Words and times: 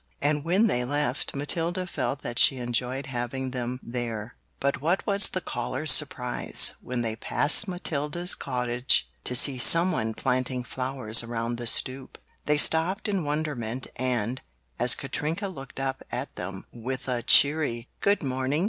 And 0.19 0.43
when 0.43 0.65
they 0.65 0.83
left, 0.83 1.35
Matilda 1.35 1.85
felt 1.85 2.23
that 2.23 2.39
she 2.39 2.57
enjoyed 2.57 3.05
having 3.05 3.51
them 3.51 3.79
there. 3.83 4.33
But 4.59 4.81
what 4.81 5.05
was 5.05 5.29
the 5.29 5.41
callers' 5.41 5.91
surprise 5.91 6.73
when 6.81 7.03
they 7.03 7.15
passed 7.15 7.67
Matilda's 7.67 8.33
cottage 8.33 9.07
to 9.23 9.35
see 9.35 9.59
someone 9.59 10.15
planting 10.15 10.63
flowers 10.63 11.21
around 11.21 11.59
the 11.59 11.67
stoop. 11.67 12.17
They 12.47 12.57
stopped 12.57 13.07
in 13.07 13.23
wonderment 13.23 13.85
and, 13.95 14.41
as 14.79 14.95
Katrinka 14.95 15.47
looked 15.47 15.79
up 15.79 16.01
at 16.11 16.35
them 16.35 16.65
with 16.71 17.07
a 17.07 17.21
cheery 17.21 17.87
"Good 18.01 18.23
Morning!" 18.23 18.59